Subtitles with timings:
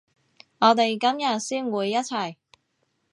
[0.61, 2.33] 我哋今日先會一齊